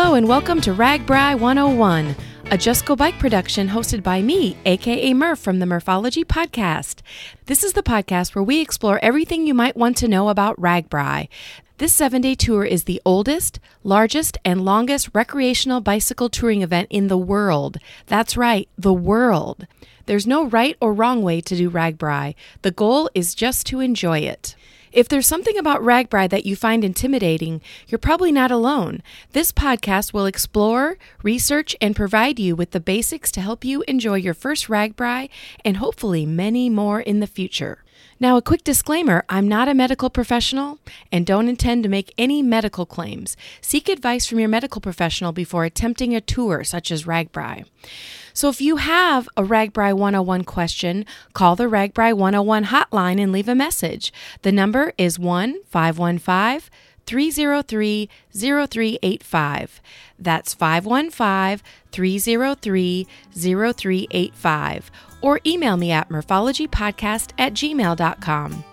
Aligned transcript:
Hello 0.00 0.14
and 0.14 0.28
welcome 0.28 0.60
to 0.60 0.72
RAGBRAI 0.72 1.40
101, 1.40 2.14
a 2.52 2.56
Just 2.56 2.86
Go 2.86 2.94
Bike 2.94 3.18
production 3.18 3.68
hosted 3.68 4.04
by 4.04 4.22
me, 4.22 4.56
aka 4.64 5.12
Murph 5.12 5.40
from 5.40 5.58
the 5.58 5.66
Murphology 5.66 6.22
Podcast. 6.22 7.00
This 7.46 7.64
is 7.64 7.72
the 7.72 7.82
podcast 7.82 8.32
where 8.32 8.44
we 8.44 8.60
explore 8.60 9.00
everything 9.02 9.44
you 9.44 9.54
might 9.54 9.76
want 9.76 9.96
to 9.96 10.06
know 10.06 10.28
about 10.28 10.56
RAGBRAI. 10.60 11.26
This 11.78 11.92
seven 11.92 12.22
day 12.22 12.36
tour 12.36 12.64
is 12.64 12.84
the 12.84 13.02
oldest, 13.04 13.58
largest, 13.82 14.38
and 14.44 14.64
longest 14.64 15.10
recreational 15.14 15.80
bicycle 15.80 16.28
touring 16.28 16.62
event 16.62 16.86
in 16.90 17.08
the 17.08 17.18
world. 17.18 17.78
That's 18.06 18.36
right, 18.36 18.68
the 18.78 18.94
world. 18.94 19.66
There's 20.06 20.28
no 20.28 20.46
right 20.46 20.76
or 20.80 20.94
wrong 20.94 21.24
way 21.24 21.40
to 21.40 21.56
do 21.56 21.68
RAGBRAI. 21.72 22.36
The 22.62 22.70
goal 22.70 23.10
is 23.16 23.34
just 23.34 23.66
to 23.66 23.80
enjoy 23.80 24.20
it. 24.20 24.54
If 24.92 25.08
there's 25.08 25.26
something 25.26 25.58
about 25.58 25.82
RAGBRAI 25.82 26.30
that 26.30 26.46
you 26.46 26.56
find 26.56 26.84
intimidating, 26.84 27.60
you're 27.86 27.98
probably 27.98 28.32
not 28.32 28.50
alone. 28.50 29.02
This 29.32 29.52
podcast 29.52 30.12
will 30.12 30.26
explore, 30.26 30.96
research, 31.22 31.76
and 31.80 31.94
provide 31.94 32.38
you 32.38 32.56
with 32.56 32.70
the 32.70 32.80
basics 32.80 33.30
to 33.32 33.40
help 33.40 33.64
you 33.64 33.84
enjoy 33.86 34.16
your 34.16 34.34
first 34.34 34.68
RAGBRAI 34.68 35.28
and 35.64 35.76
hopefully 35.76 36.24
many 36.24 36.70
more 36.70 37.00
in 37.00 37.20
the 37.20 37.26
future. 37.26 37.84
Now, 38.20 38.36
a 38.36 38.42
quick 38.42 38.64
disclaimer 38.64 39.24
I'm 39.28 39.46
not 39.46 39.68
a 39.68 39.74
medical 39.74 40.10
professional 40.10 40.78
and 41.12 41.24
don't 41.24 41.48
intend 41.48 41.84
to 41.84 41.88
make 41.88 42.12
any 42.18 42.42
medical 42.42 42.84
claims. 42.84 43.36
Seek 43.60 43.88
advice 43.88 44.26
from 44.26 44.40
your 44.40 44.48
medical 44.48 44.80
professional 44.80 45.30
before 45.30 45.64
attempting 45.64 46.16
a 46.16 46.20
tour 46.20 46.64
such 46.64 46.90
as 46.90 47.04
RAGBRAI. 47.04 47.64
So, 48.32 48.48
if 48.48 48.60
you 48.60 48.76
have 48.76 49.28
a 49.36 49.44
RAGBRAI 49.44 49.94
101 49.94 50.44
question, 50.44 51.06
call 51.32 51.54
the 51.54 51.64
RAGBRAI 51.64 52.14
101 52.14 52.64
hotline 52.66 53.20
and 53.20 53.30
leave 53.30 53.48
a 53.48 53.54
message. 53.54 54.12
The 54.42 54.52
number 54.52 54.92
is 54.98 55.18
1 55.18 55.62
515 55.68 56.70
303 57.06 58.08
0385. 58.34 59.80
That's 60.18 60.54
515 60.54 61.64
303 61.92 63.06
0385 63.32 64.90
or 65.20 65.40
email 65.46 65.76
me 65.76 65.90
at 65.90 66.08
murphologypodcast 66.08 67.32
at 67.38 67.52
gmail.com. 67.54 68.64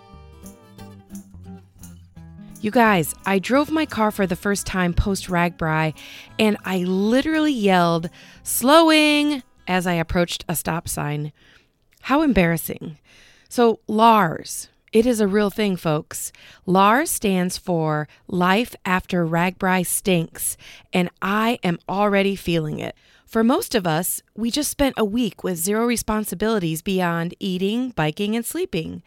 You 2.62 2.72
guys, 2.72 3.14
I 3.28 3.38
drove 3.38 3.70
my 3.70 3.86
car 3.86 4.10
for 4.10 4.26
the 4.26 4.36
first 4.36 4.66
time 4.66 4.94
post 4.94 5.28
RAGBRAI 5.28 5.94
and 6.40 6.58
I 6.66 6.80
literally 6.80 7.54
yelled, 7.54 8.10
slowing, 8.42 9.44
as 9.68 9.86
I 9.86 9.94
approached 9.94 10.46
a 10.50 10.56
stop 10.56 10.88
sign. 10.88 11.32
How 12.02 12.22
embarrassing. 12.22 12.98
So, 13.50 13.82
LARS, 13.88 14.70
it 14.92 15.06
is 15.06 15.20
a 15.20 15.28
real 15.28 15.50
thing, 15.50 15.76
folks. 15.76 16.32
LARS 16.66 17.10
stands 17.10 17.58
for 17.58 18.08
Life 18.28 18.76
After 18.86 19.26
RAGBRAI 19.28 19.86
Stinks, 19.86 20.58
and 20.94 21.10
I 21.22 21.60
am 21.64 21.80
already 21.88 22.36
feeling 22.36 22.80
it. 22.80 22.96
For 23.26 23.44
most 23.44 23.74
of 23.74 23.88
us, 23.88 24.22
we 24.36 24.52
just 24.52 24.70
spent 24.70 24.94
a 24.98 25.04
week 25.04 25.44
with 25.44 25.58
zero 25.58 25.86
responsibilities 25.86 26.84
beyond 26.84 27.34
eating, 27.40 27.90
biking, 27.90 28.36
and 28.36 28.46
sleeping. 28.46 29.02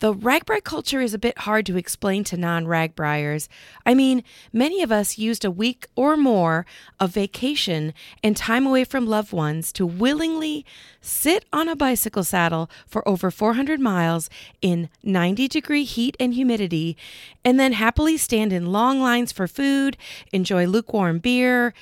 The 0.00 0.12
RAGBRAI 0.12 0.62
culture 0.62 1.00
is 1.00 1.14
a 1.14 1.18
bit 1.18 1.38
hard 1.38 1.64
to 1.66 1.78
explain 1.78 2.24
to 2.24 2.36
non 2.36 2.66
RAGBRAIers. 2.66 3.48
I 3.86 3.94
mean, 3.94 4.22
many 4.52 4.82
of 4.82 4.92
us 4.92 5.16
used 5.16 5.46
a 5.46 5.50
week 5.50 5.86
or 5.96 6.16
more 6.16 6.66
of 7.00 7.14
vacation 7.14 7.94
and 8.22 8.36
time 8.36 8.66
away 8.66 8.84
from 8.84 9.06
loved 9.06 9.32
ones 9.32 9.72
to 9.72 9.86
willingly 9.86 10.66
sit 11.00 11.46
on 11.52 11.68
a 11.68 11.74
bicycle 11.76 12.24
saddle 12.24 12.70
for 12.86 13.06
over 13.08 13.30
400 13.30 13.80
miles 13.80 14.28
in 14.60 14.90
90 15.02 15.48
degree 15.48 15.84
heat 15.84 16.16
and 16.20 16.34
humidity, 16.34 16.98
and 17.44 17.58
then 17.58 17.72
happily 17.72 18.18
stand 18.18 18.52
in 18.52 18.72
long 18.72 19.00
lines 19.00 19.32
for 19.32 19.48
food, 19.48 19.96
enjoy 20.32 20.66
lukewarm 20.66 21.18
beer, 21.18 21.72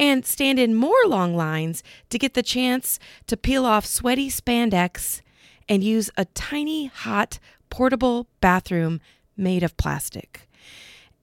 and 0.00 0.24
stand 0.24 0.58
in 0.58 0.74
more 0.74 1.04
long 1.06 1.36
lines 1.36 1.82
to 2.08 2.18
get 2.18 2.32
the 2.32 2.42
chance 2.42 2.98
to 3.26 3.36
peel 3.36 3.66
off 3.66 3.84
sweaty 3.84 4.30
spandex 4.30 5.20
and 5.68 5.84
use 5.84 6.10
a 6.16 6.24
tiny, 6.24 6.86
hot, 6.86 7.38
portable 7.68 8.26
bathroom 8.40 8.98
made 9.36 9.62
of 9.62 9.76
plastic. 9.76 10.48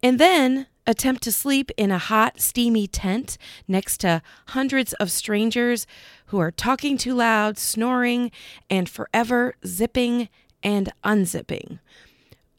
And 0.04 0.20
then 0.20 0.68
attempt 0.86 1.24
to 1.24 1.32
sleep 1.32 1.72
in 1.76 1.92
a 1.92 1.98
hot, 1.98 2.40
steamy 2.40 2.86
tent 2.86 3.40
next 3.68 3.98
to 4.02 4.22
hundreds 4.50 4.94
of 4.94 5.12
strangers 5.12 5.88
who 6.28 6.38
are 6.38 6.52
talking 6.52 6.98
too 6.98 7.16
loud, 7.16 7.58
snoring, 7.58 8.32
and 8.70 8.88
forever 8.88 9.56
zipping 9.66 10.30
and 10.62 10.94
unzipping, 11.04 11.80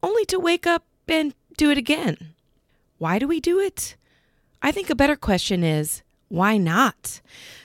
only 0.03 0.25
to 0.25 0.41
wake 0.41 0.67
up 0.67 0.85
and 1.07 1.33
do 1.57 1.71
it 1.71 1.79
again. 1.79 2.35
Why 2.99 3.21
do 3.21 3.29
we 3.29 3.39
do 3.39 3.61
it? 3.61 3.97
I 4.61 4.73
think 4.73 4.91
a 4.91 4.97
better 4.97 5.17
question 5.17 5.63
is 5.63 6.03
why 6.29 6.57
not? 6.57 7.21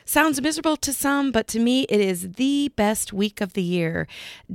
Sounds 0.05 0.41
miserable 0.41 0.77
to 0.77 0.93
some, 0.93 1.31
but 1.31 1.47
to 1.47 1.59
me, 1.59 1.83
it 1.83 1.99
is 1.99 2.33
the 2.33 2.71
best 2.75 3.13
week 3.13 3.41
of 3.41 3.53
the 3.53 3.61
year. 3.61 4.07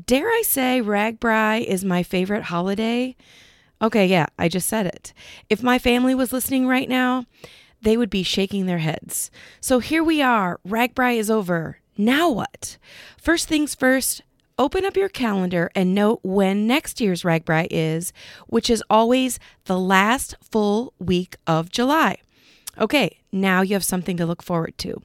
Dare 0.06 0.28
I 0.28 0.42
say, 0.44 0.80
RAGBRAI 0.82 1.64
is 1.64 1.84
my 1.84 2.02
favorite 2.02 2.44
holiday? 2.44 3.16
Okay, 3.80 4.06
yeah, 4.06 4.26
I 4.38 4.48
just 4.48 4.68
said 4.68 4.86
it. 4.86 5.12
If 5.48 5.62
my 5.62 5.78
family 5.78 6.14
was 6.14 6.32
listening 6.32 6.66
right 6.66 6.88
now, 6.88 7.26
they 7.80 7.96
would 7.96 8.10
be 8.10 8.22
shaking 8.22 8.66
their 8.66 8.78
heads. 8.78 9.30
So 9.60 9.78
here 9.78 10.02
we 10.02 10.20
are. 10.20 10.58
RAGBRAI 10.66 11.16
is 11.16 11.30
over. 11.30 11.78
Now 11.96 12.30
what? 12.30 12.76
First 13.16 13.48
things 13.48 13.74
first, 13.74 14.22
open 14.58 14.84
up 14.84 14.96
your 14.96 15.08
calendar 15.08 15.70
and 15.74 15.94
note 15.94 16.20
when 16.22 16.66
next 16.66 17.00
year's 17.00 17.22
RAGBRAI 17.22 17.68
is, 17.70 18.12
which 18.46 18.68
is 18.68 18.82
always 18.90 19.38
the 19.64 19.78
last 19.78 20.34
full 20.40 20.92
week 20.98 21.36
of 21.46 21.70
July. 21.70 22.18
Okay, 22.80 23.17
now 23.32 23.62
you 23.62 23.74
have 23.74 23.84
something 23.84 24.16
to 24.16 24.26
look 24.26 24.42
forward 24.42 24.76
to. 24.78 25.02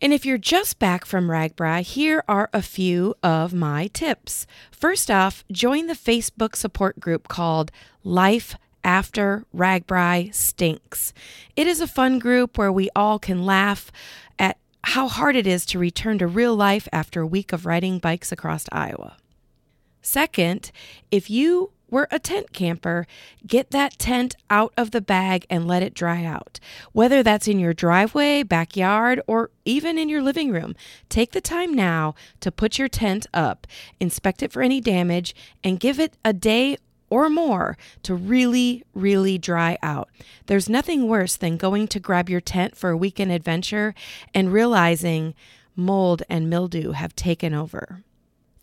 And 0.00 0.12
if 0.12 0.26
you're 0.26 0.36
just 0.36 0.78
back 0.78 1.06
from 1.06 1.28
RAGBRAI, 1.28 1.80
here 1.80 2.22
are 2.28 2.50
a 2.52 2.60
few 2.60 3.14
of 3.22 3.54
my 3.54 3.86
tips. 3.88 4.46
First 4.70 5.10
off, 5.10 5.42
join 5.50 5.86
the 5.86 5.94
Facebook 5.94 6.54
support 6.54 7.00
group 7.00 7.28
called 7.28 7.70
Life 8.04 8.56
After 8.84 9.46
RAGBRAI 9.56 10.34
Stinks. 10.34 11.14
It 11.56 11.66
is 11.66 11.80
a 11.80 11.86
fun 11.86 12.18
group 12.18 12.58
where 12.58 12.72
we 12.72 12.90
all 12.94 13.18
can 13.18 13.46
laugh 13.46 13.90
at 14.38 14.58
how 14.84 15.08
hard 15.08 15.34
it 15.34 15.46
is 15.46 15.64
to 15.66 15.78
return 15.78 16.18
to 16.18 16.26
real 16.26 16.54
life 16.54 16.86
after 16.92 17.22
a 17.22 17.26
week 17.26 17.52
of 17.54 17.64
riding 17.64 17.98
bikes 17.98 18.30
across 18.30 18.66
Iowa. 18.70 19.16
Second, 20.02 20.70
if 21.10 21.30
you 21.30 21.72
were 21.90 22.08
a 22.10 22.18
tent 22.18 22.52
camper, 22.52 23.06
get 23.46 23.70
that 23.70 23.98
tent 23.98 24.36
out 24.50 24.72
of 24.76 24.90
the 24.90 25.00
bag 25.00 25.46
and 25.48 25.66
let 25.66 25.82
it 25.82 25.94
dry 25.94 26.24
out. 26.24 26.58
Whether 26.92 27.22
that's 27.22 27.48
in 27.48 27.58
your 27.58 27.74
driveway, 27.74 28.42
backyard, 28.42 29.20
or 29.26 29.50
even 29.64 29.98
in 29.98 30.08
your 30.08 30.22
living 30.22 30.50
room, 30.50 30.74
take 31.08 31.32
the 31.32 31.40
time 31.40 31.72
now 31.72 32.14
to 32.40 32.50
put 32.50 32.78
your 32.78 32.88
tent 32.88 33.26
up, 33.32 33.66
inspect 34.00 34.42
it 34.42 34.52
for 34.52 34.62
any 34.62 34.80
damage, 34.80 35.34
and 35.62 35.80
give 35.80 36.00
it 36.00 36.14
a 36.24 36.32
day 36.32 36.76
or 37.08 37.28
more 37.28 37.76
to 38.02 38.14
really, 38.14 38.82
really 38.94 39.38
dry 39.38 39.78
out. 39.82 40.08
There's 40.46 40.68
nothing 40.68 41.06
worse 41.06 41.36
than 41.36 41.56
going 41.56 41.88
to 41.88 42.00
grab 42.00 42.28
your 42.28 42.40
tent 42.40 42.76
for 42.76 42.90
a 42.90 42.96
weekend 42.96 43.30
adventure 43.30 43.94
and 44.34 44.52
realizing 44.52 45.34
mold 45.76 46.22
and 46.28 46.50
mildew 46.50 46.92
have 46.92 47.14
taken 47.14 47.54
over. 47.54 48.02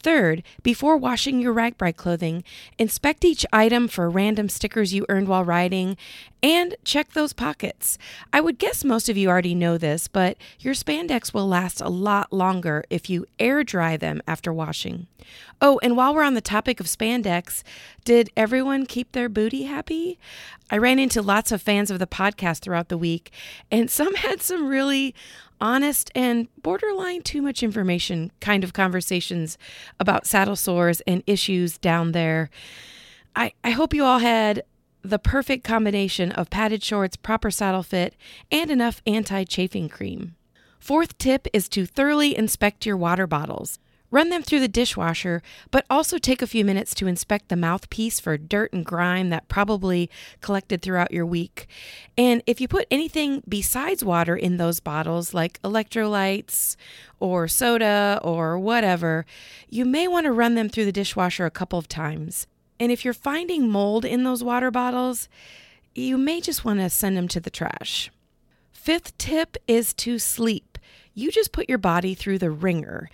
Third, 0.03 0.43
before 0.63 0.97
washing 0.97 1.39
your 1.39 1.53
RAGBRAI 1.53 1.95
clothing, 1.95 2.43
inspect 2.77 3.23
each 3.23 3.45
item 3.53 3.87
for 3.87 4.09
random 4.09 4.49
stickers 4.49 4.93
you 4.93 5.05
earned 5.07 5.29
while 5.29 5.45
riding 5.45 5.95
and 6.43 6.75
check 6.83 7.13
those 7.13 7.31
pockets. 7.31 7.97
I 8.33 8.41
would 8.41 8.57
guess 8.57 8.83
most 8.83 9.07
of 9.07 9.15
you 9.15 9.29
already 9.29 9.55
know 9.55 9.77
this, 9.77 10.09
but 10.09 10.35
your 10.59 10.73
spandex 10.73 11.33
will 11.33 11.47
last 11.47 11.79
a 11.79 11.87
lot 11.87 12.33
longer 12.33 12.83
if 12.89 13.09
you 13.09 13.25
air 13.39 13.63
dry 13.63 13.95
them 13.95 14.21
after 14.27 14.51
washing. 14.51 15.07
Oh, 15.61 15.79
and 15.81 15.95
while 15.95 16.13
we're 16.13 16.23
on 16.23 16.33
the 16.33 16.41
topic 16.41 16.81
of 16.81 16.87
spandex, 16.87 17.63
did 18.03 18.29
everyone 18.35 18.85
keep 18.85 19.13
their 19.13 19.29
booty 19.29 19.63
happy? 19.63 20.19
I 20.69 20.77
ran 20.79 20.99
into 20.99 21.21
lots 21.21 21.53
of 21.53 21.61
fans 21.61 21.89
of 21.89 21.99
the 21.99 22.07
podcast 22.07 22.59
throughout 22.59 22.89
the 22.89 22.97
week, 22.97 23.31
and 23.71 23.89
some 23.89 24.15
had 24.15 24.41
some 24.41 24.67
really 24.67 25.15
honest 25.59 26.11
and 26.15 26.47
borderline 26.61 27.21
too 27.21 27.41
much 27.41 27.63
information 27.63 28.31
kind 28.39 28.63
of 28.63 28.73
conversations 28.73 29.57
about 29.99 30.25
saddle 30.25 30.55
sores 30.55 31.01
and 31.01 31.23
issues 31.27 31.77
down 31.77 32.11
there. 32.11 32.49
I, 33.35 33.53
I 33.63 33.71
hope 33.71 33.93
you 33.93 34.03
all 34.03 34.19
had 34.19 34.63
the 35.03 35.19
perfect 35.19 35.63
combination 35.63 36.31
of 36.31 36.49
padded 36.49 36.83
shorts, 36.83 37.15
proper 37.15 37.51
saddle 37.51 37.83
fit, 37.83 38.15
and 38.51 38.71
enough 38.71 39.01
anti 39.05 39.43
chafing 39.43 39.89
cream. 39.89 40.35
Fourth 40.79 41.17
tip 41.17 41.47
is 41.53 41.69
to 41.69 41.85
thoroughly 41.85 42.37
inspect 42.37 42.85
your 42.85 42.97
water 42.97 43.27
bottles. 43.27 43.79
Run 44.13 44.29
them 44.29 44.43
through 44.43 44.59
the 44.59 44.67
dishwasher, 44.67 45.41
but 45.71 45.87
also 45.89 46.19
take 46.19 46.43
a 46.43 46.47
few 46.47 46.63
minutes 46.63 46.93
to 46.93 47.07
inspect 47.07 47.49
the 47.49 47.55
mouthpiece 47.55 48.19
for 48.19 48.37
dirt 48.37 48.71
and 48.71 48.85
grime 48.85 49.31
that 49.31 49.47
probably 49.47 50.07
collected 50.39 50.83
throughout 50.83 51.11
your 51.11 51.25
week. 51.25 51.65
And 52.15 52.43
if 52.45 52.61
you 52.61 52.67
put 52.67 52.85
anything 52.91 53.41
besides 53.49 54.05
water 54.05 54.35
in 54.35 54.57
those 54.57 54.79
bottles, 54.79 55.33
like 55.33 55.59
electrolytes 55.63 56.75
or 57.19 57.47
soda 57.47 58.19
or 58.21 58.59
whatever, 58.59 59.25
you 59.67 59.83
may 59.83 60.07
want 60.07 60.25
to 60.25 60.31
run 60.31 60.53
them 60.53 60.69
through 60.69 60.85
the 60.85 60.91
dishwasher 60.91 61.47
a 61.47 61.49
couple 61.49 61.79
of 61.79 61.87
times. 61.87 62.45
And 62.79 62.91
if 62.91 63.03
you're 63.03 63.15
finding 63.15 63.67
mold 63.67 64.05
in 64.05 64.23
those 64.23 64.43
water 64.43 64.69
bottles, 64.69 65.27
you 65.95 66.19
may 66.19 66.39
just 66.39 66.63
want 66.63 66.81
to 66.81 66.89
send 66.91 67.17
them 67.17 67.27
to 67.29 67.39
the 67.39 67.49
trash. 67.49 68.11
Fifth 68.71 69.17
tip 69.17 69.57
is 69.67 69.91
to 69.95 70.19
sleep. 70.19 70.77
You 71.15 71.31
just 71.31 71.51
put 71.51 71.69
your 71.69 71.77
body 71.77 72.15
through 72.15 72.39
the 72.39 72.51
ringer. 72.51 73.09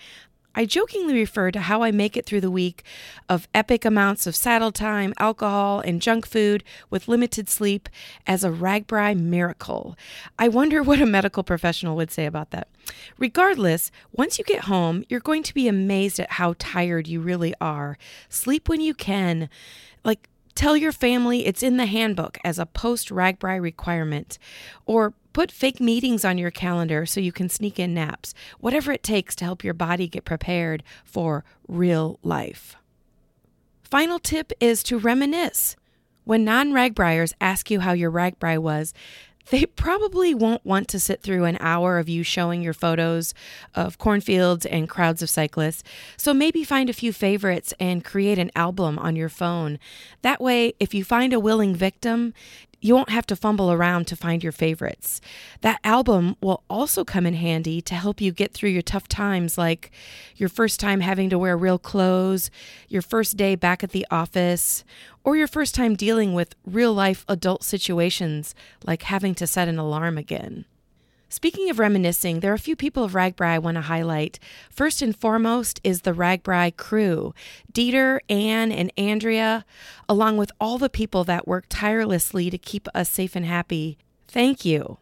I 0.56 0.66
jokingly 0.66 1.14
refer 1.14 1.52
to 1.52 1.60
how 1.62 1.84
I 1.84 1.92
make 1.92 2.18
it 2.18 2.26
through 2.26 2.42
the 2.42 2.52
week 2.52 2.84
of 3.28 3.48
epic 3.54 3.86
amounts 3.86 4.26
of 4.26 4.36
saddle 4.36 4.72
time, 4.72 5.14
alcohol, 5.20 5.80
and 5.80 6.02
junk 6.02 6.26
food 6.26 6.64
with 6.90 7.08
limited 7.08 7.50
sleep 7.50 7.88
as 8.26 8.44
a 8.44 8.50
RAGBRAI 8.50 9.20
miracle. 9.20 9.96
I 10.38 10.48
wonder 10.48 10.82
what 10.84 11.02
a 11.02 11.06
medical 11.06 11.44
professional 11.44 11.96
would 11.96 12.12
say 12.12 12.26
about 12.26 12.52
that. 12.52 12.68
Regardless, 13.18 13.92
once 14.12 14.40
you 14.40 14.44
get 14.44 14.66
home, 14.66 15.04
you're 15.08 15.20
going 15.20 15.44
to 15.44 15.54
be 15.54 15.68
amazed 15.68 16.20
at 16.20 16.32
how 16.34 16.56
tired 16.58 17.08
you 17.08 17.22
really 17.22 17.54
are. 17.62 17.98
Sleep 18.30 18.68
when 18.68 18.82
you 18.82 18.94
can. 18.94 19.50
Like, 20.04 20.28
Tell 20.56 20.76
your 20.76 20.92
family 20.92 21.46
it's 21.46 21.64
in 21.64 21.78
the 21.78 21.86
handbook 21.86 22.38
as 22.44 22.60
a 22.60 22.66
post 22.66 23.12
RAGBRAI 23.12 23.62
requirement, 23.62 24.38
or 24.86 25.14
put 25.34 25.52
fake 25.52 25.80
meetings 25.80 26.26
on 26.26 26.38
your 26.38 26.52
calendar 26.52 27.06
so 27.06 27.20
you 27.20 27.32
can 27.32 27.50
sneak 27.50 27.80
in 27.80 27.94
naps, 27.94 28.34
whatever 28.60 28.92
it 28.92 29.04
takes 29.04 29.36
to 29.36 29.46
help 29.46 29.64
your 29.64 29.74
body 29.74 30.08
get 30.08 30.26
prepared 30.26 30.84
for 31.04 31.44
real 31.68 32.20
life. 32.24 32.76
Final 33.84 34.20
tip 34.20 34.52
is 34.60 34.84
to 34.84 34.98
reminisce. 35.00 35.76
When 36.24 36.44
non 36.44 36.74
RAGBRAIers 36.74 37.34
ask 37.42 37.72
you 37.72 37.80
how 37.80 37.94
your 37.94 38.12
RAGBRAI 38.12 38.60
was, 38.60 38.94
they 39.50 39.66
probably 39.66 40.36
won't 40.36 40.66
want 40.66 40.88
to 40.90 41.00
sit 41.00 41.22
through 41.24 41.46
an 41.46 41.58
hour 41.60 41.98
of 41.98 42.08
you 42.08 42.24
showing 42.24 42.62
your 42.62 42.74
photos 42.74 43.34
of 43.74 43.98
cornfields 43.98 44.66
and 44.66 44.88
crowds 44.88 45.22
of 45.24 45.30
cyclists. 45.30 45.84
So 46.18 46.34
maybe 46.34 46.64
find 46.64 46.90
a 46.90 46.94
few 46.94 47.12
favorites 47.12 47.74
and 47.80 48.06
create 48.06 48.38
an 48.38 48.52
album 48.56 49.00
on 49.00 49.16
your 49.16 49.30
phone. 49.30 49.80
That 50.22 50.40
way, 50.40 50.74
if 50.80 50.94
you 50.94 51.04
find 51.04 51.34
a 51.34 51.40
willing 51.40 51.76
victim, 51.76 52.34
you 52.82 52.96
won't 52.96 53.10
have 53.10 53.26
to 53.28 53.36
fumble 53.36 53.72
around 53.72 54.08
to 54.08 54.16
find 54.16 54.44
your 54.44 54.52
favorites. 54.52 55.22
That 55.62 55.80
album 55.84 56.36
will 56.42 56.64
also 56.70 57.04
come 57.04 57.26
in 57.26 57.34
handy 57.34 57.82
to 57.82 57.96
help 57.96 58.22
you 58.22 58.32
get 58.32 58.54
through 58.54 58.70
your 58.70 58.82
tough 58.82 59.08
times, 59.08 59.58
like 59.58 59.92
your 60.36 60.50
first 60.50 60.80
time 60.80 61.02
having 61.02 61.30
to 61.30 61.40
wear 61.40 61.58
real 61.58 61.80
clothes, 61.80 62.50
your 62.88 63.02
first 63.02 63.38
day 63.38 63.56
back 63.56 63.84
at 63.84 63.92
the 63.92 64.08
office, 64.10 64.84
or 65.24 65.36
your 65.36 65.48
first 65.48 65.76
time 65.76 65.96
dealing 65.96 66.34
with 66.34 66.56
real 66.66 66.94
life 66.94 67.26
adult 67.28 67.64
situations, 67.64 68.56
like 68.86 69.04
having 69.04 69.36
to 69.36 69.48
set 69.48 69.68
an 69.68 69.78
alarm 69.78 70.18
again. 70.18 70.66
Speaking 71.32 71.70
of 71.70 71.78
reminiscing, 71.78 72.40
there 72.40 72.52
are 72.52 72.56
a 72.56 72.60
few 72.60 72.76
people 72.76 73.04
of 73.04 73.14
RAGBRAI 73.14 73.46
I 73.46 73.60
want 73.60 73.76
to 73.76 73.82
highlight. 73.82 74.40
First 74.72 75.04
and 75.04 75.16
foremost 75.16 75.80
is 75.84 76.02
the 76.02 76.14
RAGBRAI 76.14 76.76
crew 76.76 77.36
Dieter, 77.72 78.18
Anne, 78.28 78.72
and 78.72 78.92
Andrea, 78.98 79.64
along 80.10 80.38
with 80.38 80.52
all 80.60 80.80
the 80.80 80.90
people 80.90 81.24
that 81.26 81.48
work 81.48 81.66
tirelessly 81.70 82.50
to 82.50 82.58
keep 82.58 82.88
us 82.96 83.10
safe 83.12 83.36
and 83.36 83.46
happy. 83.46 84.00
Thank 84.28 84.66
you. 84.66 84.98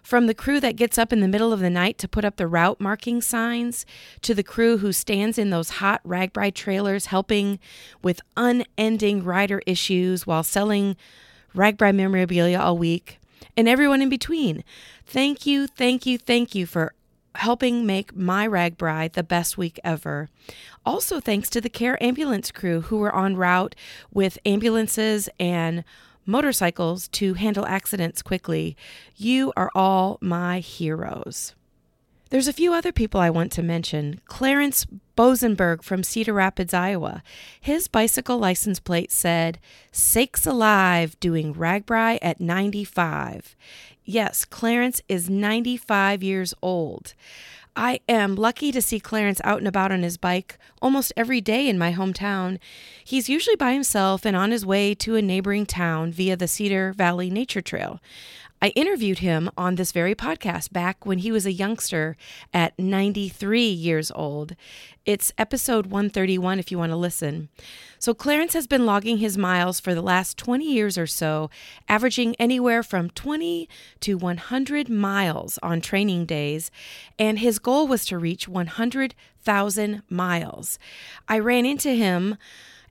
From 0.00 0.26
the 0.28 0.34
crew 0.34 0.60
that 0.60 0.76
gets 0.76 0.96
up 0.96 1.12
in 1.12 1.18
the 1.18 1.26
middle 1.28 1.52
of 1.52 1.58
the 1.58 1.70
night 1.70 1.98
to 1.98 2.08
put 2.08 2.24
up 2.24 2.36
the 2.36 2.46
route 2.46 2.80
marking 2.80 3.20
signs, 3.20 3.84
to 4.22 4.32
the 4.32 4.44
crew 4.44 4.78
who 4.78 4.92
stands 4.92 5.38
in 5.38 5.50
those 5.50 5.70
hot 5.70 6.00
RAGBRAI 6.04 6.54
trailers 6.54 7.06
helping 7.06 7.58
with 8.00 8.20
unending 8.36 9.24
rider 9.24 9.60
issues 9.66 10.24
while 10.24 10.44
selling 10.44 10.96
RAGBRAI 11.52 11.94
memorabilia 11.94 12.60
all 12.60 12.78
week, 12.78 13.18
and 13.56 13.68
everyone 13.68 14.02
in 14.02 14.08
between. 14.08 14.64
Thank 15.06 15.46
you, 15.46 15.66
thank 15.66 16.06
you, 16.06 16.18
thank 16.18 16.54
you 16.54 16.66
for 16.66 16.94
helping 17.36 17.84
make 17.84 18.14
my 18.14 18.46
RAGBRAI 18.46 19.12
the 19.12 19.22
best 19.22 19.58
week 19.58 19.80
ever. 19.82 20.28
Also, 20.86 21.20
thanks 21.20 21.50
to 21.50 21.60
the 21.60 21.68
Care 21.68 22.00
Ambulance 22.02 22.50
crew 22.50 22.82
who 22.82 22.98
were 22.98 23.16
en 23.16 23.36
route 23.36 23.74
with 24.12 24.38
ambulances 24.46 25.28
and 25.40 25.84
motorcycles 26.26 27.08
to 27.08 27.34
handle 27.34 27.66
accidents 27.66 28.22
quickly. 28.22 28.76
You 29.16 29.52
are 29.56 29.70
all 29.74 30.18
my 30.20 30.60
heroes. 30.60 31.54
There's 32.30 32.48
a 32.48 32.52
few 32.52 32.72
other 32.72 32.92
people 32.92 33.20
I 33.20 33.30
want 33.30 33.52
to 33.52 33.62
mention. 33.62 34.20
Clarence 34.26 34.86
Bosenberg 35.16 35.82
from 35.82 36.02
Cedar 36.02 36.32
Rapids, 36.32 36.74
Iowa. 36.74 37.22
His 37.60 37.88
bicycle 37.88 38.38
license 38.38 38.80
plate 38.80 39.12
said, 39.12 39.58
Sakes 39.92 40.46
alive, 40.46 41.18
doing 41.20 41.54
RAGBRAI 41.54 42.18
at 42.20 42.40
95. 42.40 43.56
Yes, 44.04 44.44
Clarence 44.44 45.00
is 45.08 45.30
95 45.30 46.22
years 46.22 46.54
old. 46.60 47.14
I 47.76 48.00
am 48.08 48.36
lucky 48.36 48.70
to 48.70 48.80
see 48.80 49.00
Clarence 49.00 49.40
out 49.42 49.58
and 49.58 49.66
about 49.66 49.90
on 49.90 50.02
his 50.02 50.16
bike 50.16 50.58
almost 50.80 51.12
every 51.16 51.40
day 51.40 51.68
in 51.68 51.76
my 51.76 51.92
hometown. 51.92 52.58
He's 53.04 53.28
usually 53.28 53.56
by 53.56 53.72
himself 53.72 54.24
and 54.24 54.36
on 54.36 54.52
his 54.52 54.64
way 54.64 54.94
to 54.96 55.16
a 55.16 55.22
neighboring 55.22 55.66
town 55.66 56.12
via 56.12 56.36
the 56.36 56.46
Cedar 56.46 56.92
Valley 56.92 57.30
Nature 57.30 57.62
Trail. 57.62 58.00
I 58.64 58.68
interviewed 58.68 59.18
him 59.18 59.50
on 59.58 59.74
this 59.74 59.92
very 59.92 60.14
podcast 60.14 60.72
back 60.72 61.04
when 61.04 61.18
he 61.18 61.30
was 61.30 61.44
a 61.44 61.52
youngster 61.52 62.16
at 62.54 62.72
93 62.78 63.60
years 63.66 64.10
old. 64.14 64.56
It's 65.04 65.34
episode 65.36 65.88
131 65.88 66.58
if 66.58 66.70
you 66.70 66.78
want 66.78 66.88
to 66.88 66.96
listen. 66.96 67.50
So, 67.98 68.14
Clarence 68.14 68.54
has 68.54 68.66
been 68.66 68.86
logging 68.86 69.18
his 69.18 69.36
miles 69.36 69.80
for 69.80 69.94
the 69.94 70.00
last 70.00 70.38
20 70.38 70.64
years 70.64 70.96
or 70.96 71.06
so, 71.06 71.50
averaging 71.90 72.36
anywhere 72.36 72.82
from 72.82 73.10
20 73.10 73.68
to 74.00 74.16
100 74.16 74.88
miles 74.88 75.58
on 75.62 75.82
training 75.82 76.24
days, 76.24 76.70
and 77.18 77.40
his 77.40 77.58
goal 77.58 77.86
was 77.86 78.06
to 78.06 78.16
reach 78.16 78.48
100,000 78.48 80.02
miles. 80.08 80.78
I 81.28 81.38
ran 81.38 81.66
into 81.66 81.90
him 81.90 82.38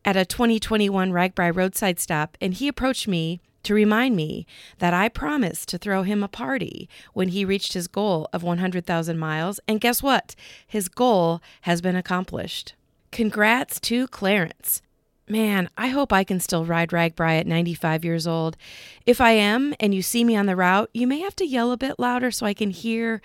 at 0.06 0.16
a 0.16 0.24
2021 0.24 1.10
RAGBRAI 1.10 1.56
roadside 1.56 2.00
stop, 2.00 2.38
and 2.40 2.54
he 2.54 2.68
approached 2.68 3.08
me 3.08 3.42
to 3.64 3.74
remind 3.74 4.16
me 4.16 4.46
that 4.80 4.94
I 4.94 5.10
promised 5.10 5.70
to 5.70 5.78
throw 5.78 6.04
him 6.04 6.24
a 6.24 6.28
party 6.28 6.90
when 7.14 7.30
he 7.30 7.46
reached 7.46 7.74
his 7.74 7.88
goal 7.88 8.28
of 8.34 8.44
100,000 8.44 9.18
miles. 9.18 9.60
And 9.68 9.82
guess 9.82 10.04
what? 10.04 10.36
His 10.68 10.90
goal 10.90 11.42
has 11.62 11.82
been 11.82 11.96
accomplished. 11.96 12.76
Congrats 13.12 13.80
to 13.82 14.08
Clarence. 14.08 14.82
Man, 15.28 15.70
I 15.78 15.88
hope 15.88 16.12
I 16.12 16.26
can 16.26 16.40
still 16.40 16.66
ride 16.66 16.90
RAGBRAI 16.90 17.40
at 17.40 17.48
95 17.48 18.04
years 18.04 18.28
old. 18.28 18.58
If 19.06 19.22
I 19.22 19.32
am 19.32 19.74
and 19.80 19.96
you 19.96 20.02
see 20.02 20.24
me 20.24 20.36
on 20.36 20.48
the 20.48 20.56
route, 20.56 20.90
you 20.94 21.08
may 21.08 21.20
have 21.20 21.36
to 21.38 21.46
yell 21.46 21.72
a 21.72 21.78
bit 21.78 21.98
louder 21.98 22.30
so 22.30 22.46
I 22.46 22.54
can 22.54 22.72
hear, 22.72 23.22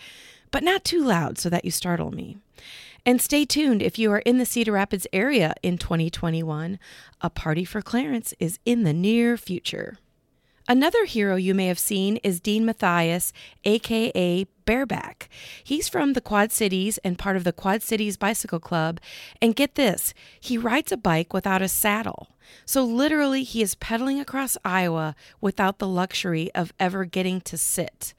but 0.53 0.63
not 0.63 0.85
too 0.85 1.03
loud 1.05 1.39
so 1.39 1.51
that 1.51 1.65
you 1.65 1.73
startle 1.73 2.13
me. 2.13 2.37
And 3.05 3.21
stay 3.21 3.45
tuned 3.45 3.83
if 3.83 3.99
you 3.99 4.13
are 4.13 4.19
in 4.21 4.39
the 4.39 4.47
Cedar 4.47 4.73
Rapids 4.73 5.07
area 5.13 5.55
in 5.63 5.79
2021. 5.79 6.79
A 7.21 7.31
party 7.31 7.65
for 7.65 7.83
Clarence 7.83 8.35
is 8.39 8.59
in 8.65 8.85
the 8.85 8.93
near 8.93 9.37
future. 9.37 9.99
Another 10.71 11.07
hero 11.07 11.37
you 11.37 11.55
may 11.55 11.69
have 11.69 11.79
seen 11.79 12.19
is 12.19 12.41
Dean 12.41 12.67
Matthias, 12.67 13.33
aka 13.65 14.45
Bareback. 14.67 15.31
He's 15.65 15.89
from 15.89 16.13
the 16.13 16.21
Quad 16.21 16.53
Cities 16.53 16.99
and 16.99 17.19
part 17.19 17.39
of 17.39 17.45
the 17.45 17.55
Quad 17.55 17.81
Cities 17.81 18.19
Bicycle 18.19 18.61
Club. 18.61 19.01
And 19.41 19.57
get 19.57 19.77
this, 19.77 20.13
he 20.39 20.59
rides 20.59 20.93
a 20.93 20.99
bike 20.99 21.33
without 21.33 21.63
a 21.63 21.69
saddle. 21.69 22.29
So 22.67 22.85
literally, 22.85 23.45
he 23.45 23.63
is 23.63 23.77
pedaling 23.77 24.21
across 24.21 24.59
Iowa 24.63 25.17
without 25.41 25.79
the 25.79 25.89
luxury 25.89 26.51
of 26.55 26.75
ever 26.79 27.07
getting 27.07 27.41
to 27.43 27.57
sit. 27.57 28.13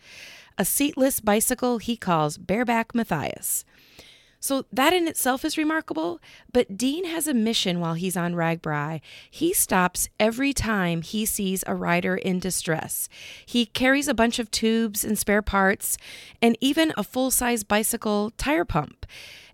A 0.58 0.66
seatless 0.66 1.20
bicycle 1.20 1.78
he 1.78 1.96
calls 1.96 2.40
Bareback 2.40 2.96
Matthias. 2.96 3.64
So 4.40 4.66
that 4.72 4.94
in 4.94 5.08
itself 5.08 5.44
is 5.44 5.58
remarkable, 5.58 6.22
but 6.52 6.78
Dean 6.78 7.06
has 7.06 7.28
a 7.28 7.34
mission 7.34 7.80
while 7.80 7.96
he's 7.96 8.16
on 8.16 8.36
RAGBRAI. 8.36 9.02
He 9.30 9.54
stops 9.54 10.08
every 10.20 10.54
time 10.54 11.02
he 11.02 11.26
sees 11.26 11.64
a 11.68 11.76
rider 11.76 12.16
in 12.16 12.40
distress. 12.40 13.10
He 13.46 13.66
carries 13.66 14.08
a 14.08 14.14
bunch 14.14 14.40
of 14.40 14.50
tubes 14.50 15.04
and 15.04 15.20
spare 15.20 15.42
parts 15.42 15.98
and 16.42 16.58
even 16.62 16.94
a 16.96 17.04
full-size 17.04 17.64
bicycle 17.64 18.32
tire 18.38 18.66
pump 18.66 19.06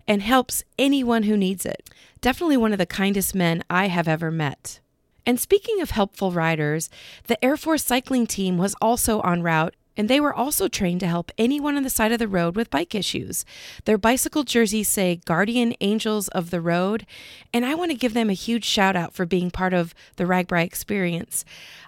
and 0.06 0.22
helps 0.22 0.62
anyone 0.78 1.24
who 1.24 1.36
needs 1.36 1.66
it. 1.66 1.90
Definitely 2.20 2.56
one 2.56 2.72
of 2.72 2.78
the 2.78 2.86
kindest 2.86 3.34
men 3.34 3.64
I 3.68 3.88
have 3.88 4.06
ever 4.06 4.30
met. 4.30 4.80
And 5.24 5.40
speaking 5.40 5.80
of 5.80 5.90
helpful 5.90 6.30
riders, 6.30 6.88
the 7.26 7.44
Air 7.44 7.56
Force 7.56 7.84
cycling 7.84 8.28
team 8.28 8.56
was 8.56 8.76
also 8.80 9.20
en 9.22 9.42
route 9.42 9.74
and 9.96 10.08
they 10.08 10.20
were 10.20 10.34
also 10.34 10.68
trained 10.68 11.00
to 11.00 11.06
help 11.06 11.30
anyone 11.38 11.76
on 11.76 11.82
the 11.82 11.90
side 11.90 12.12
of 12.12 12.18
the 12.18 12.28
road 12.28 12.56
with 12.56 12.70
bike 12.70 12.94
issues. 12.94 13.44
Their 13.84 13.98
bicycle 13.98 14.44
jerseys 14.44 14.88
say 14.88 15.20
Guardian 15.24 15.74
Angels 15.80 16.28
of 16.28 16.50
the 16.50 16.60
Road, 16.60 17.06
and 17.52 17.64
I 17.64 17.74
want 17.74 17.90
to 17.90 17.96
give 17.96 18.14
them 18.14 18.30
a 18.30 18.34
huge 18.34 18.64
shout 18.64 18.96
out 18.96 19.14
for 19.14 19.26
being 19.26 19.50
part 19.50 19.72
of 19.72 19.94
the 20.16 20.24
RAGBRAI 20.24 20.64
experience. 20.64 21.44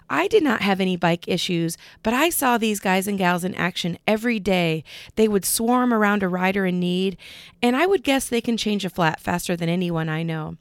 I 0.09 0.27
did 0.27 0.43
not 0.43 0.61
have 0.61 0.81
any 0.81 0.97
bike 0.97 1.27
issues, 1.27 1.77
but 2.01 2.13
I 2.13 2.29
saw 2.29 2.57
these 2.57 2.79
guys 2.79 3.07
and 3.07 3.17
gals 3.17 3.43
in 3.43 3.53
action 3.53 3.99
every 4.07 4.39
day. 4.39 4.83
They 5.15 5.27
would 5.27 5.45
swarm 5.45 5.93
around 5.93 6.23
a 6.23 6.27
rider 6.27 6.65
in 6.65 6.79
need, 6.79 7.17
and 7.61 7.75
I 7.75 7.85
would 7.85 8.03
guess 8.03 8.27
they 8.27 8.41
can 8.41 8.57
change 8.57 8.85
a 8.85 8.89
flat 8.89 9.19
faster 9.19 9.55
than 9.55 9.69
anyone 9.69 10.09
I 10.09 10.23
know. 10.23 10.57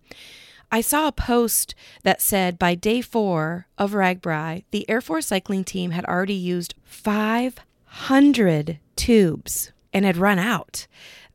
I 0.71 0.83
saw 0.83 1.09
a 1.09 1.13
post 1.13 1.75
that 2.03 2.21
said 2.21 2.59
by 2.59 2.75
day 2.75 3.01
four 3.01 3.67
of 3.79 3.93
RAGBRAI, 3.93 4.65
the 4.71 4.89
Air 4.89 5.01
Force 5.01 5.27
cycling 5.27 5.65
team 5.65 5.93
had 5.93 6.05
already 6.05 6.35
used 6.35 6.75
500 6.85 8.79
tubes 8.95 9.73
and 9.95 10.05
had 10.05 10.19
run 10.19 10.39
out. 10.39 10.87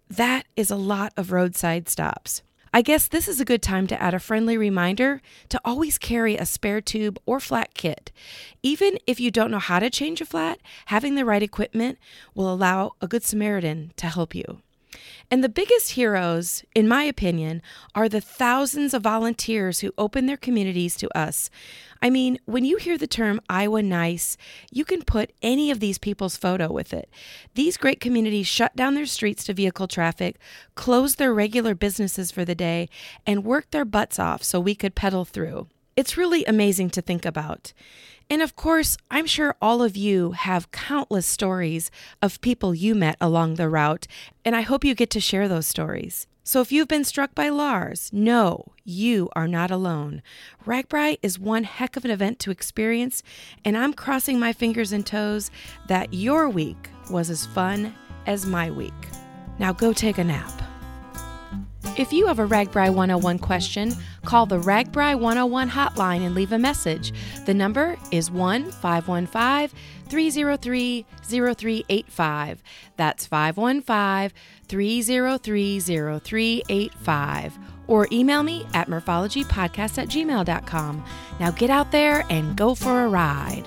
That 0.08 0.46
is 0.56 0.70
a 0.70 0.76
lot 0.76 1.14
of 1.18 1.32
roadside 1.32 1.90
stops. 1.90 2.44
I 2.76 2.84
guess 2.84 3.08
this 3.08 3.28
is 3.28 3.40
a 3.40 3.46
good 3.46 3.64
time 3.64 3.88
to 3.88 4.00
add 4.02 4.14
a 4.14 4.20
friendly 4.20 4.58
reminder 4.58 5.22
to 5.50 5.62
always 5.66 5.98
carry 5.98 6.38
a 6.38 6.46
spare 6.46 6.82
tube 6.82 7.20
or 7.26 7.40
flat 7.40 7.74
kit. 7.74 8.12
Even 8.62 8.98
if 9.08 9.20
you 9.20 9.32
don't 9.32 9.52
know 9.52 9.60
how 9.60 9.80
to 9.80 9.90
change 9.90 10.22
a 10.22 10.26
flat, 10.26 10.60
having 10.88 11.16
the 11.16 11.26
right 11.26 11.44
equipment 11.44 11.98
will 12.36 12.52
allow 12.52 12.94
a 13.02 13.08
Good 13.08 13.24
Samaritan 13.24 13.94
to 13.98 14.08
help 14.08 14.36
you. 14.36 14.62
And 15.32 15.44
the 15.44 15.50
biggest 15.50 15.92
heroes, 15.92 16.64
in 16.76 16.88
my 16.88 17.04
opinion, 17.04 17.62
are 17.96 18.08
the 18.08 18.22
thousands 18.22 18.94
of 18.94 19.02
volunteers 19.02 19.80
who 19.80 19.94
open 19.98 20.26
their 20.26 20.38
communities 20.38 20.96
to 20.98 21.18
us. 21.18 21.50
I 22.02 22.10
mean, 22.10 22.38
when 22.46 22.66
you 22.66 22.78
hear 22.78 22.98
the 22.98 23.08
term 23.08 23.40
Iowa 23.50 23.82
Nice, 23.82 24.38
you 24.72 24.84
can 24.84 25.04
put 25.04 25.32
any 25.42 25.72
of 25.72 25.80
these 25.80 25.98
people's 25.98 26.36
photo 26.36 26.72
with 26.72 26.94
it. 26.94 27.10
These 27.56 27.78
great 27.78 28.00
communities 28.00 28.46
shut 28.46 28.76
down 28.76 28.94
their 28.94 29.06
streets 29.06 29.46
to 29.46 29.54
vehicle 29.54 29.88
traffic, 29.88 30.38
closed 30.76 31.18
their 31.18 31.34
regular 31.34 31.74
businesses 31.76 32.30
for 32.30 32.44
the 32.44 32.56
day, 32.56 32.90
and 33.26 33.46
worked 33.46 33.72
their 33.72 33.86
butts 33.86 34.20
off 34.20 34.44
so 34.44 34.60
we 34.60 34.76
could 34.76 34.96
pedal 34.96 35.24
through. 35.24 35.68
It's 35.96 36.18
really 36.18 36.44
amazing 36.46 36.90
to 36.92 37.02
think 37.02 37.26
about. 37.26 37.72
And 38.30 38.42
of 38.42 38.56
course, 38.56 38.98
I'm 39.12 39.28
sure 39.28 39.56
all 39.62 39.84
of 39.84 39.96
you 39.96 40.32
have 40.32 40.72
countless 40.72 41.28
stories 41.28 41.92
of 42.22 42.42
people 42.42 42.74
you 42.74 42.96
met 42.96 43.16
along 43.22 43.56
the 43.56 43.70
route, 43.70 44.08
and 44.44 44.56
I 44.56 44.62
hope 44.62 44.84
you 44.84 44.96
get 44.96 45.12
to 45.12 45.20
share 45.20 45.48
those 45.48 45.68
stories. 45.68 46.26
So 46.44 46.62
if 46.62 46.72
you've 46.72 46.88
been 46.88 47.04
struck 47.04 47.36
by 47.36 47.50
Lars, 47.50 48.10
no, 48.12 48.74
you 48.84 49.30
are 49.36 49.48
not 49.48 49.72
alone. 49.72 50.22
RAGBRAI 50.66 51.20
is 51.22 51.40
one 51.40 51.64
heck 51.64 51.96
of 51.96 52.06
an 52.06 52.12
event 52.12 52.40
to 52.40 52.52
experience, 52.52 53.22
and 53.64 53.78
I'm 53.78 53.94
crossing 53.94 54.40
my 54.40 54.52
fingers 54.52 54.92
and 54.92 55.06
toes 55.06 55.52
that 55.88 56.14
your 56.14 56.50
week 56.50 56.90
was 57.12 57.30
as 57.30 57.46
fun 57.46 57.94
as 58.26 58.46
my 58.46 58.72
week. 58.72 58.94
Now 59.60 59.72
go 59.72 59.94
take 59.94 60.18
a 60.18 60.24
nap. 60.24 60.52
If 61.96 62.12
you 62.12 62.26
have 62.26 62.40
a 62.40 62.48
RAGBRAI 62.48 62.90
101 62.90 63.38
question, 63.38 63.94
call 64.26 64.46
the 64.46 64.60
RAGBRAI 64.60 65.16
101 65.20 65.70
hotline 65.70 66.26
and 66.26 66.36
leave 66.36 66.52
a 66.52 66.60
message. 66.60 67.14
The 67.46 67.54
number 67.54 67.98
is 68.12 68.32
1 68.32 68.72
515 68.72 69.78
303 70.10 71.06
0385. 71.24 72.64
That's 72.98 73.26
515 73.26 74.38
303 74.68 75.80
0385. 75.80 77.60
Or 77.88 78.08
email 78.12 78.44
me 78.44 78.66
at 78.74 78.88
murphologypodcast 78.88 79.98
at 79.98 80.08
gmail.com. 80.08 81.06
Now 81.40 81.52
get 81.52 81.70
out 81.70 81.92
there 81.92 82.26
and 82.30 82.56
go 82.56 82.76
for 82.76 83.04
a 83.04 83.10
ride. 83.10 83.66